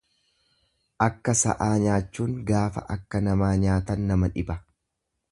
Akka 1.07 1.33
sa'aa 1.41 1.75
nyaachuun 1.83 2.33
gaafa 2.47 2.83
akka 2.95 3.21
namaa 3.27 3.51
nyaatan 3.65 4.09
nama 4.13 4.31
dhiba. 4.39 4.57